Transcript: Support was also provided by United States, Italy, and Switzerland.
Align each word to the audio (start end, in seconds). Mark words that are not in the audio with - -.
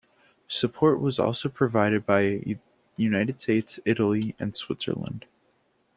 Support 0.47 0.99
was 0.99 1.19
also 1.19 1.47
provided 1.47 2.07
by 2.07 2.57
United 2.97 3.39
States, 3.39 3.79
Italy, 3.85 4.33
and 4.39 4.57
Switzerland. 4.57 5.27